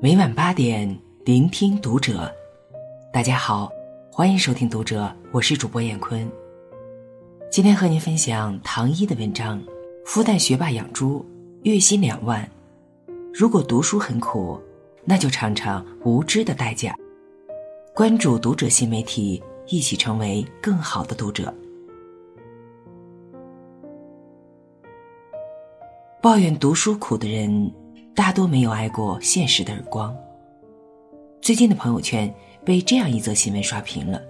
[0.00, 2.32] 每晚八点，聆听读者。
[3.12, 3.70] 大家好，
[4.10, 6.30] 欢迎收听《读者》，我是主播艳坤。
[7.50, 9.60] 今天和您分享唐一的文章：
[10.04, 11.26] 复旦学霸养猪，
[11.64, 12.48] 月薪两万。
[13.34, 14.60] 如果读书很苦，
[15.04, 16.94] 那就尝尝无知的代价。
[17.94, 21.52] 关注《读者》新媒体，一起成为更好的读者。
[26.20, 27.72] 抱怨读书苦的人。
[28.12, 30.12] 大多没有挨过现实的耳光。
[31.40, 32.32] 最近的朋友圈
[32.64, 34.20] 被这样一则新闻刷屏了：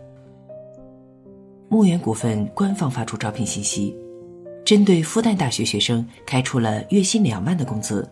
[1.71, 3.97] 牧原股份官方发出招聘信息，
[4.63, 8.07] 针对复旦大学学生开出了月薪两万的工资，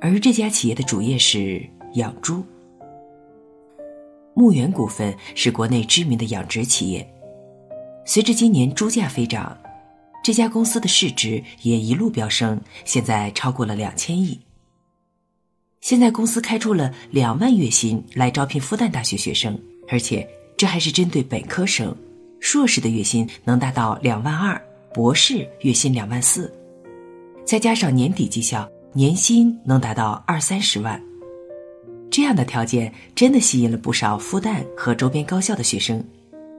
[0.00, 2.42] 而这家企业的主业是养猪。
[4.34, 7.08] 牧原股份是国内知名的养殖企业，
[8.04, 9.56] 随着今年猪价飞涨，
[10.24, 14.40] 这家公司的市值也一路飙升，现在超过了两千亿。
[15.82, 20.26] 现在公司开出了两万月薪来招聘复旦大学学生，而且
[20.56, 21.94] 这还是针对本科生，
[22.40, 24.58] 硕士的月薪能达到两万二，
[24.94, 26.50] 博士月薪两万四，
[27.44, 30.98] 再加上年底绩效，年薪能达到二三十万。
[32.10, 36.02] 这样的条件真的吸引了不少复旦和周边高校的学生，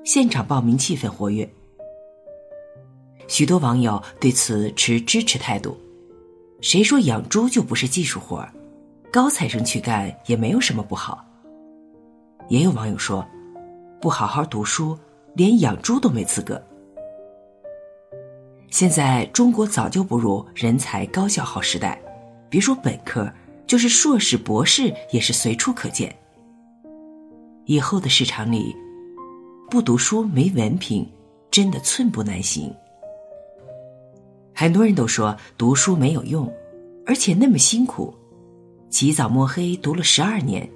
[0.04, 1.50] 现场报名气氛活跃。
[3.28, 5.78] 许多网友对此持支持态度，
[6.62, 8.52] 谁说养猪就不是技术活儿？
[9.12, 11.26] 高材生去干也没有什么不好。
[12.50, 13.26] 也有网友说，
[14.02, 14.98] 不好好读书，
[15.34, 16.62] 连养猪都没资格。
[18.70, 22.00] 现在中国早就不如人才高校好时代，
[22.50, 23.32] 别说本科，
[23.66, 26.14] 就是硕士、博士也是随处可见。
[27.66, 28.76] 以后的市场里，
[29.70, 31.10] 不读书没文凭，
[31.50, 32.72] 真的寸步难行。
[34.56, 36.52] 很多人都说读书没有用，
[37.06, 38.16] 而且那么辛苦。
[38.90, 40.68] 起早摸黑读了十二年，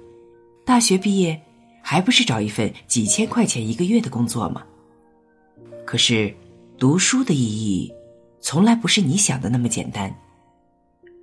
[0.66, 1.40] 大学毕业
[1.82, 4.62] 还不是找一份几千块钱一个月的工作吗？
[5.86, 6.32] 可是，
[6.76, 7.90] 读书的意义
[8.40, 10.14] 从来不是你想的那么简单。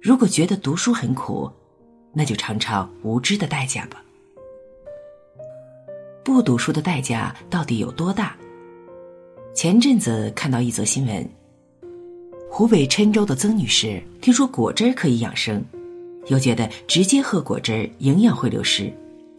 [0.02, 1.52] 如果觉得读书很苦，
[2.12, 4.04] 那就尝尝无知的代价吧。
[6.24, 8.36] 不读书的代价到底有多大？
[9.54, 11.30] 前阵子看到一则新闻，
[12.58, 15.64] 湖北郴州的曾女士听说果汁可以养生。
[16.26, 18.92] 又觉得直接喝果汁营养会流失，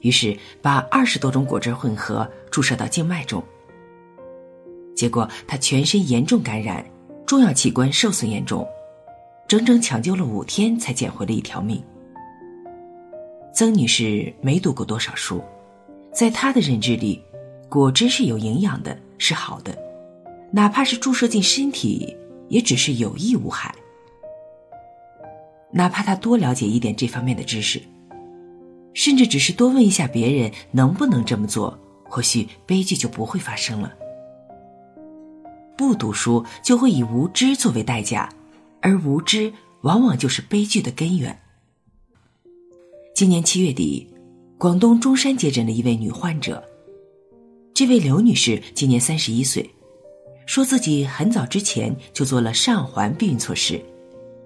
[0.03, 3.43] 于是把二十多种果汁混合注射到静脉中。
[4.95, 6.87] 结果他全身严重感染，
[7.27, 8.65] 重要器官受损严重，
[9.49, 11.83] 整整抢救了五天才捡回了一条命。
[13.53, 15.43] 曾女士没读过多少书，
[16.15, 17.21] 在她的认知里，
[17.69, 19.77] 果汁是有营养的，是好的，
[20.53, 22.17] 哪怕是注射进身体，
[22.49, 23.75] 也只是有益无害。
[25.71, 27.83] 哪怕他多了解一点这方面的知识，
[28.95, 33.93] 甚至只是多问一下别人能不能这么做，或许悲剧就不会发生了。
[35.77, 38.29] 不读书就会以无知作为代价，
[38.81, 41.39] 而无知往往就是悲剧的根源。
[43.15, 44.09] 今年七月底，
[44.57, 46.65] 广东中山接诊了一位女患者，
[47.75, 49.69] 这位刘女士今年三十一岁，
[50.49, 53.79] 说自己很早之前就做了上环避孕措施。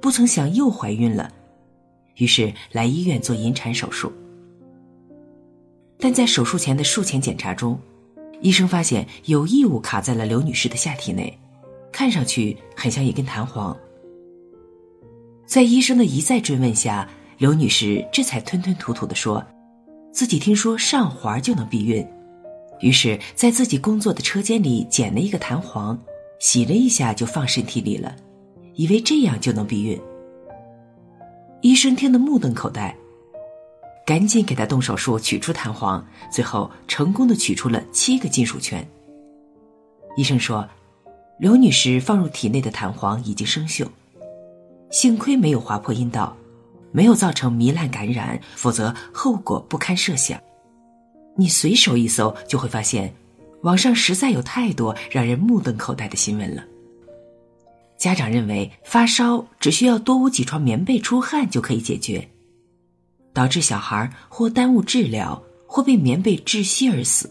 [0.01, 1.31] 不曾想又怀孕了，
[2.17, 4.13] 于是来医院做引产手术。
[6.01, 7.79] 但在手术前的术前检查中，
[8.41, 11.39] 医生发现有异物卡在了刘女士的下体内，
[11.93, 13.77] 看上去很像一根弹簧。
[15.47, 17.09] 在医生的一再追问下，
[17.39, 19.41] 刘女士这才吞吞吐吐的说，
[20.13, 22.05] 自己听说上环就能避孕，
[22.83, 25.99] 于是，在自己工作的车间里捡了一个弹簧，
[26.41, 28.15] 洗了一下就放身体里了。
[28.75, 30.01] 以为这样就能避孕，
[31.61, 32.97] 医生听得目瞪口呆，
[34.05, 38.87] 赶紧给他动手术取出弹簧，最后成功的取出了七个金属圈。
[40.17, 40.69] 医生说，
[41.39, 43.87] 刘女士放入体内的弹簧已经生锈，
[44.91, 46.35] 幸亏没有划破阴道，
[46.91, 50.41] 没有造成糜烂感染，否则后果不堪设想。
[51.37, 53.13] 你随手一搜就会发现，
[53.63, 56.65] 网上实在有太多让人目瞪口呆的新闻了。
[57.97, 62.29] 家长认为发烧只需要多捂几床棉被、出汗就可以解决，
[63.33, 67.31] 导致小孩或耽误治疗，或被棉被窒息而死。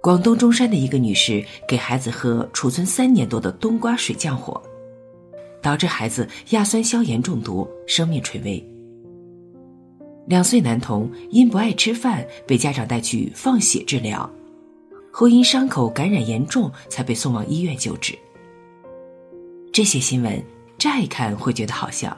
[0.00, 4.60] 广东中山的一个女士给孩子喝储存三年多的冬瓜水降火，
[5.62, 8.71] 导致孩子亚酸消炎中毒，生命垂危。
[10.26, 14.28] 两岁男童因不爱吃饭被家长带去放血治疗。
[15.10, 18.18] 后因伤口感染严重，才被送往医院救治。
[19.72, 20.42] 这些新闻
[20.78, 22.16] 乍一看会觉得好笑，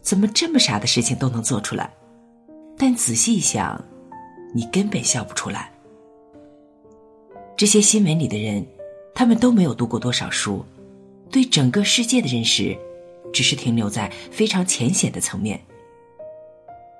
[0.00, 1.92] 怎么这么傻的事情都能做出来？
[2.76, 3.80] 但仔细一想，
[4.54, 5.70] 你根本笑不出来。
[7.56, 8.66] 这些新闻里的人，
[9.14, 10.64] 他们都没有读过多少书，
[11.30, 12.76] 对整个世界的认识，
[13.32, 15.60] 只是停留在非常浅显的层面。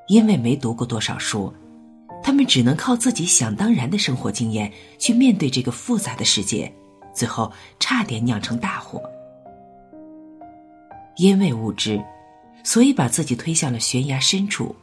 [0.09, 1.53] 因为没读过多少书，
[2.23, 6.73] 他们只能靠自己想当然的生活经验去面对这个复杂的世界，
[7.15, 9.03] 最后差点酿成大祸。
[11.17, 12.03] 因为无知，
[12.65, 14.75] 所以把自己推向了悬崖深处；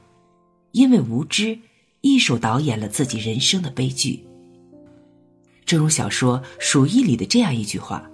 [0.72, 1.60] 因为无知，
[2.02, 4.26] 一手导演了自己人生的悲剧。
[5.66, 8.10] 正如小说《鼠疫》里的这样一句话：“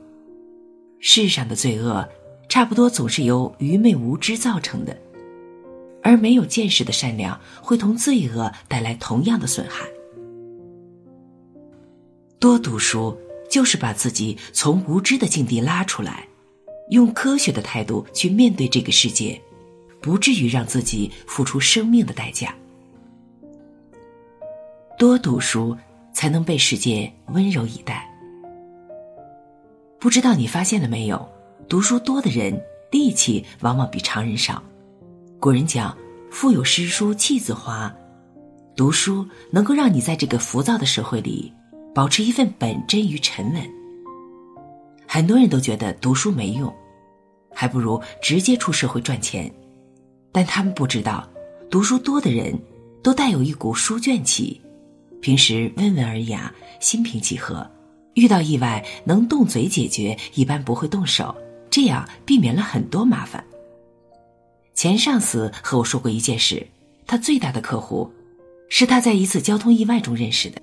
[1.00, 2.08] 世上的罪恶，
[2.50, 4.98] 差不多总是由愚昧无知造成的。”
[6.06, 9.88] 而没有见识的善良会同罪恶带来同样的损害。
[12.38, 13.18] 多读书
[13.50, 16.28] 就是把自己从无知的境地拉出来，
[16.92, 19.42] 用科学的态度去面对这个世界，
[20.00, 22.54] 不至于让自己付出生命的代价。
[25.00, 25.76] 多读书
[26.14, 28.08] 才能被世界温柔以待。
[30.00, 31.28] 不知道你发现了没有？
[31.68, 32.62] 读书多的人
[32.92, 34.62] 力气往往比常人少。
[35.40, 35.96] 古人讲
[36.32, 37.94] ：“腹有诗书气自华。”
[38.76, 41.54] 读书能够让你在这个浮躁的社会里
[41.94, 43.62] 保持一份本真与沉稳。
[45.08, 46.74] 很多人都觉得读书没用，
[47.54, 49.50] 还不如直接出社会赚钱。
[50.32, 51.30] 但他们不知道，
[51.70, 52.58] 读书多的人
[53.04, 54.60] 都带有一股书卷气，
[55.22, 57.70] 平时温文尔雅、心平气和，
[58.16, 61.34] 遇到意外能动嘴解决，一般不会动手，
[61.70, 63.42] 这样避免了很多麻烦。
[64.76, 66.68] 前上司和我说过一件事，
[67.08, 68.12] 他最大的客户，
[68.68, 70.62] 是他在一次交通意外中认识的。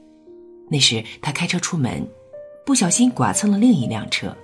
[0.70, 2.06] 那时他开车出门，
[2.66, 4.36] 不小心剐蹭了另一辆车，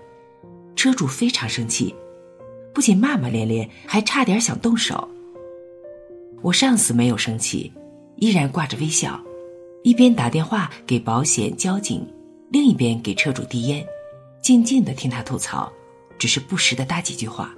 [0.75, 1.95] 车主非常生气，
[2.73, 5.07] 不仅骂骂咧咧，还差点想动手。
[6.41, 7.71] 我上司没有生气，
[8.17, 9.21] 依然挂着微笑，
[9.85, 12.07] 一边打电话给保险交警，
[12.51, 13.87] 另一边给车主递烟，
[14.41, 15.71] 静静的听他吐槽，
[16.19, 17.55] 只是不时的搭几句话。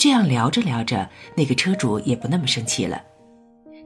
[0.00, 1.06] 这样聊着聊着，
[1.36, 3.02] 那个车主也不那么生气了。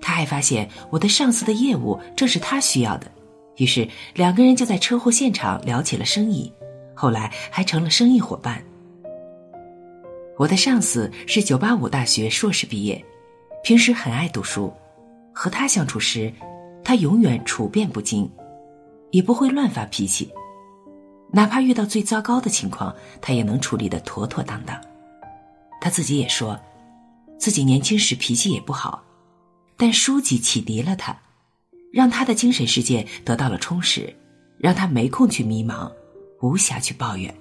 [0.00, 3.10] 他还发现我的上司的业务正是他需要的，
[3.56, 6.52] 于是两个人就在车祸现场聊起了生意，
[6.94, 8.62] 后来还成了生意伙伴。
[10.38, 13.04] 我的上司是985大学硕士毕业，
[13.64, 14.72] 平时很爱读书。
[15.32, 16.32] 和他相处时，
[16.84, 18.30] 他永远处变不惊，
[19.10, 20.30] 也不会乱发脾气，
[21.32, 24.80] 哪怕遇到最糟糕的情况，他也能处理得妥妥当当。
[25.84, 26.58] 他自己也说，
[27.38, 29.04] 自己年轻时脾气也不好，
[29.76, 31.14] 但书籍启迪了他，
[31.92, 34.16] 让他的精神世界得到了充实，
[34.56, 35.92] 让他没空去迷茫，
[36.40, 37.34] 无暇去抱怨。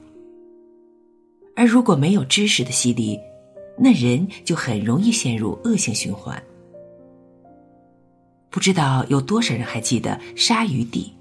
[1.56, 3.18] 而如果没有知识的洗礼，
[3.80, 6.44] 那人就很容易陷入恶性循环。
[8.50, 11.14] 不知道有多少人还记得鲨鱼地。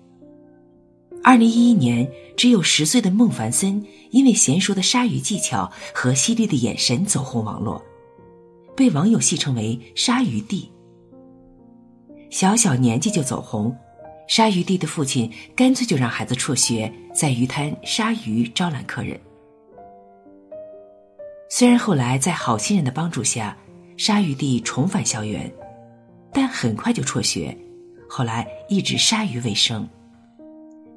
[1.24, 3.80] 二零一一年，只有十岁的孟凡森
[4.10, 7.80] 因为娴熟的鲨鱼技巧和犀利的眼神走红网络，
[8.76, 10.70] 被网友戏称为“鲨鱼弟”。
[12.28, 13.74] 小小年纪就走红，
[14.26, 19.18] 鲨鱼弟的父亲干脆就让孩子辍学，在鱼滩杀鱼招揽客人。
[21.48, 23.56] 虽然后来在好心人的帮助下，
[23.96, 25.52] 鲨鱼弟重返校园，
[26.32, 27.56] 但很快就辍学，
[28.08, 29.88] 后来一直杀鱼为生。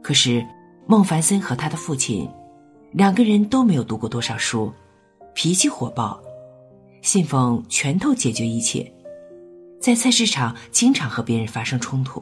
[0.06, 0.46] 可是，
[0.86, 2.30] 孟凡森和他的父亲，
[2.92, 4.72] 两个人都没有读过多少书，
[5.34, 6.22] 脾气火爆，
[7.02, 8.94] 信奉拳头解决一切，
[9.82, 12.22] 在菜市场经常和别人发生冲突。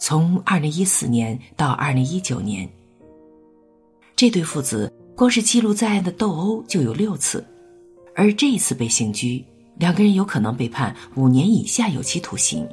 [0.00, 2.66] 从二零一四年到二零一九年，
[4.16, 7.46] 这对父子光是记录在案的斗殴就有六次，
[8.14, 9.44] 而这一次被刑拘，
[9.76, 12.66] 两个人有可能被判五年以下有期徒刑。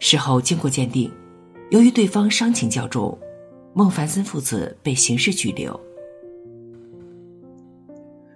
[0.00, 1.12] 事后经过鉴定，
[1.68, 3.16] 由于对方伤情较重，
[3.74, 5.78] 孟凡森父子被刑事拘留。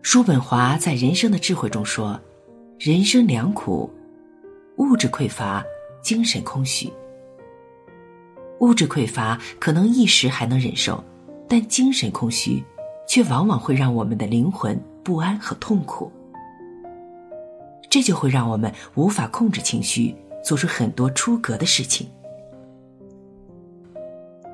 [0.03, 2.21] 叔本华在《人生的智慧》中说
[2.79, 3.91] ：“人生两苦，
[4.77, 5.65] 物质匮乏，
[6.03, 6.93] 精神空虚。
[8.61, 11.03] 物质匮乏可能一时还能忍受，
[11.49, 12.63] 但精神空虚，
[13.09, 16.13] 却往往会让我们的灵魂不安和痛苦。
[17.89, 22.07] 这就会让我们无法控制情绪。”做出很多出格的事情。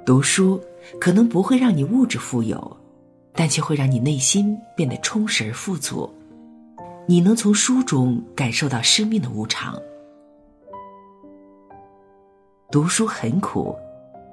[0.07, 0.63] 读书
[1.01, 2.77] 可能不会让你物质富有，
[3.35, 6.09] 但却会让你内心变得充实而富足。
[7.07, 9.77] 你能从书中感受到生命的无常。
[12.71, 13.75] 读书很苦，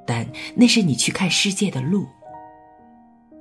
[0.05, 2.05] 但那是你去看世界的路。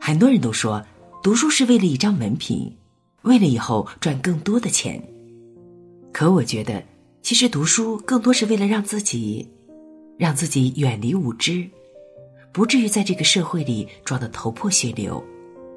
[0.00, 0.82] 很多人都说，
[1.22, 2.74] 读书是为了一张文凭，
[3.22, 5.02] 为了以后赚更多的钱。
[6.12, 6.82] 可我觉得，
[7.26, 9.50] 其实读书更多是为了让自己，
[10.16, 11.68] 让自己远离无知，
[12.52, 15.20] 不至于在这个社会里撞得头破血流，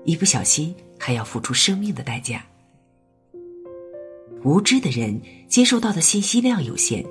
[0.05, 2.45] 一不小心还要付出生命的代价。
[4.43, 7.03] 无知的人接受到的信息量有限，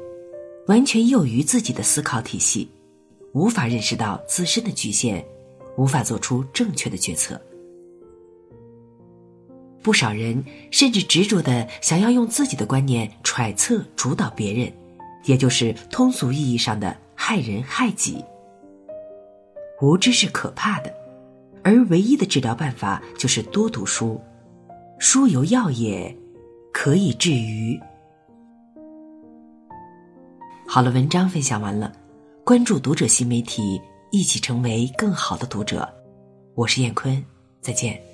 [0.68, 2.70] 完全囿于自己的思考体系，
[3.32, 5.26] 无法认识到自身的局限，
[5.76, 7.42] 无法做出正确的决策。
[9.88, 14.70] 不少人甚至执着的想要用自己的观念揣测主导别人，
[15.24, 18.22] 也就是通俗意义上的害人害己。
[19.80, 20.92] 无知是可怕的，
[21.64, 24.20] 而唯一的治疗办法就是多读书，
[24.98, 26.14] 书犹药也。
[26.70, 27.80] 可以治愈。
[30.66, 31.90] 好了，文章分享完了，
[32.44, 33.80] 关注读者新媒体，
[34.12, 35.88] 一起成为更好的读者。
[36.54, 37.24] 我是燕坤，
[37.62, 38.07] 再见。